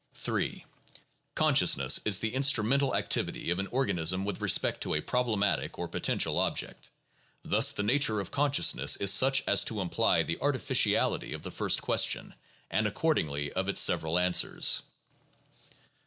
[0.13, 0.99] (22, 23, 24.) 3.
[1.35, 6.39] Consciousness is the instrumental activity of an organism with respect to a problematic or potential
[6.39, 6.89] object.
[7.43, 11.51] Thus the nature of con sciousness is such as to imply the artificiality of the
[11.51, 12.33] first question,
[12.71, 14.81] and accordingly of its several answers.